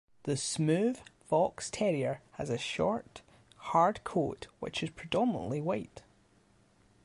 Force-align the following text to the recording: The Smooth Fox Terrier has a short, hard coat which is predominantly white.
The 0.23 0.35
Smooth 0.35 0.97
Fox 1.29 1.69
Terrier 1.69 2.21
has 2.31 2.49
a 2.49 2.57
short, 2.57 3.21
hard 3.57 4.03
coat 4.03 4.47
which 4.59 4.81
is 4.81 4.89
predominantly 4.89 5.61
white. 5.61 6.01